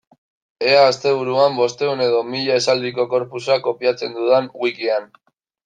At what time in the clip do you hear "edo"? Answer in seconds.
2.07-2.23